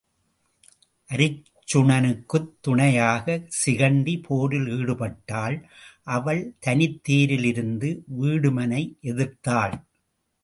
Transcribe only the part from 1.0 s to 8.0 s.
அருச்சுனக்குத் துணையாகச் சிகண்டி போரில் ஈடுபட்டாள் அவள் தனித்தேரில் இருந்து